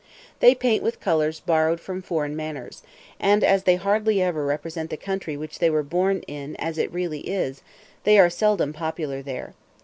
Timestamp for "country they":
4.97-5.69